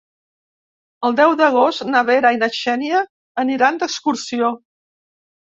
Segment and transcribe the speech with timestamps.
[1.09, 3.03] El deu d'agost na Vera i na Xènia
[3.45, 4.53] aniran d'excursió.